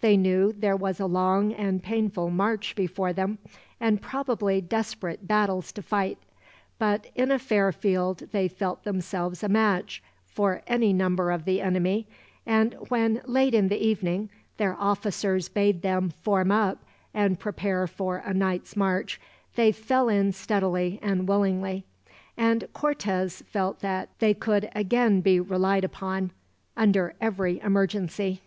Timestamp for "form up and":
16.10-17.38